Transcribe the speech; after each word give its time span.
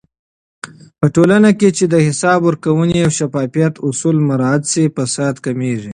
په 0.99 1.07
ټولنه 1.15 1.49
کې 1.59 1.69
چې 1.77 1.85
د 1.93 1.95
حساب 2.07 2.39
ورکونې 2.47 2.97
او 3.05 3.11
شفافيت 3.19 3.73
اصول 3.87 4.17
مراعات 4.27 4.63
شي، 4.71 4.83
فساد 4.97 5.35
کمېږي. 5.45 5.89